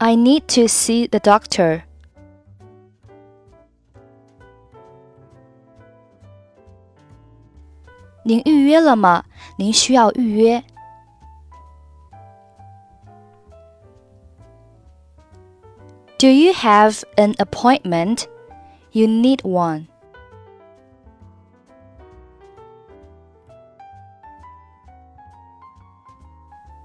[0.00, 1.84] I need to see the doctor.
[16.18, 18.28] Do you have an appointment?
[18.92, 19.88] You need one.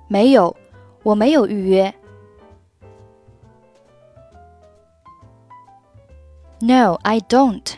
[0.08, 0.56] 没有，
[1.04, 1.94] 我没有预约。
[6.63, 7.77] No, I don't.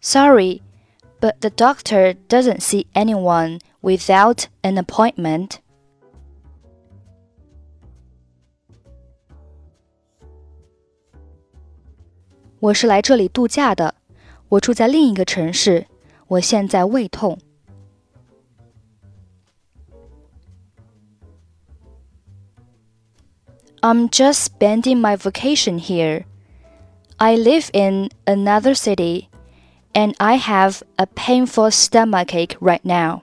[0.00, 0.60] Sorry,
[1.20, 5.60] but the doctor doesn't see anyone without an appointment.
[12.61, 13.95] 我是来这里度假的，
[14.49, 15.87] 我住在另一个城市，
[16.27, 17.37] 我现在胃痛。
[23.81, 26.25] I'm just spending my vacation here.
[27.17, 29.27] I live in another city,
[29.93, 33.21] and I have a painful stomachache right now.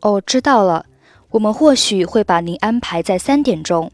[0.00, 0.86] 哦，知道了。
[1.31, 3.91] 我们或许会把您安排在三点钟。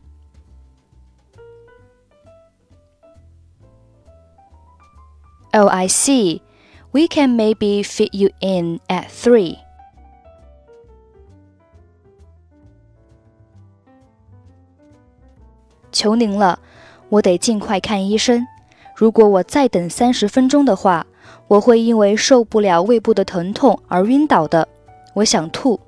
[5.51, 6.41] Oh, I see.
[6.91, 9.57] We can maybe fit you in at three.
[15.91, 16.59] 求您了，
[17.09, 18.45] 我得尽快看医生。
[18.95, 21.05] 如果我再等三十分钟的话，
[21.47, 24.67] 我会因为受不了胃部的疼痛而晕倒的。
[25.13, 25.79] 我想吐。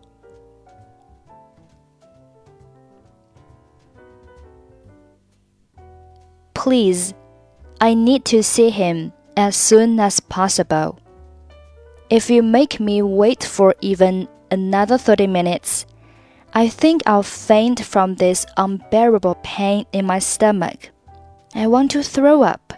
[6.66, 7.14] Please,
[7.80, 10.96] I need to see him as soon as possible.
[12.08, 15.86] If you make me wait for even another 30 minutes,
[16.52, 20.90] I think I'll faint from this unbearable pain in my stomach.
[21.54, 22.74] I want to throw up.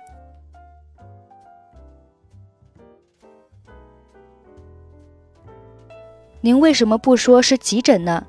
[6.41, 8.27] 您为什么不说是急诊呢？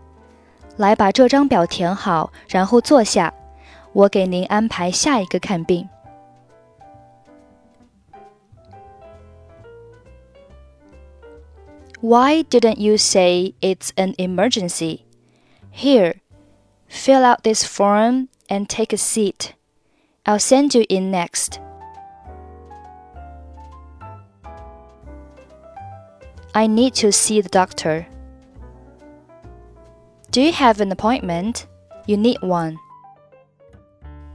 [0.77, 3.33] 来，把这张表填好，然后坐下。
[3.93, 5.87] 我给您安排下一个看病。
[12.01, 15.05] Why didn't you say it's an emergency?
[15.71, 16.21] Here,
[16.87, 19.53] fill out this form and take a seat.
[20.25, 21.59] I'll send you in next.
[26.53, 28.07] I need to see the doctor.
[30.31, 31.65] Do you have an appointment?
[32.07, 32.77] You need one.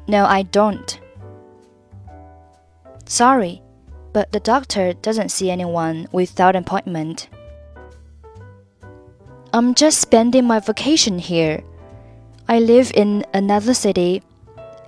[0.07, 0.99] No, I don't.
[3.05, 3.61] Sorry,
[4.13, 7.29] but the doctor doesn't see anyone without appointment.
[9.53, 11.63] I'm just spending my vacation here.
[12.47, 14.21] I live in another city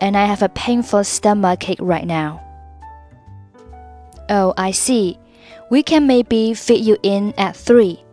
[0.01, 2.43] and I have a painful stomach ache right now.
[4.29, 5.17] Oh, I see.
[5.69, 8.03] We can maybe fit you in at three.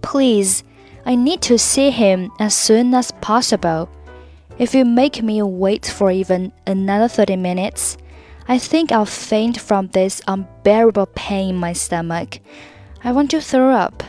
[0.00, 0.64] Please,
[1.04, 3.88] I need to see him as soon as possible.
[4.57, 7.97] If you make me wait for even another 30 minutes,
[8.47, 12.39] I think I'll faint from this unbearable pain in my stomach.
[13.03, 14.03] I want to throw up.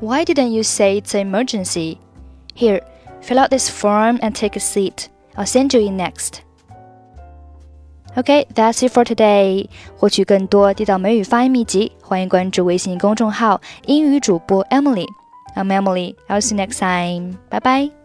[0.00, 2.00] Why didn't you say it's an emergency?
[2.54, 2.80] Here,
[3.22, 5.08] fill out this form and take a seat.
[5.36, 6.42] I'll send you in next.
[8.18, 9.68] Okay, that's it for today.
[9.98, 16.14] 获取更多地道美语发音秘籍，欢迎关注微信公众号“英语主播 Emily”。I'm Emily.
[16.28, 17.38] I'll see you next time.
[17.50, 17.99] Bye bye.